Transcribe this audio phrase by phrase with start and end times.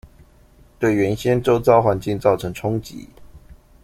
[0.79, 3.07] 對原先週遭環境造成衝擊